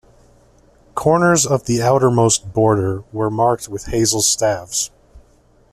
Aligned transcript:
Corners 0.95 1.45
of 1.45 1.65
the 1.65 1.83
outermost 1.83 2.53
border 2.53 3.03
were 3.11 3.29
marked 3.29 3.67
with 3.69 3.85
hazel 3.85 4.23
staves. 4.23 4.89